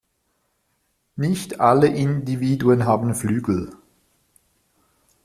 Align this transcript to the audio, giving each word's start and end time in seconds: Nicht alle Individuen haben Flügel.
Nicht 1.15 1.59
alle 1.59 1.85
Individuen 1.87 2.85
haben 2.85 3.13
Flügel. 3.13 3.71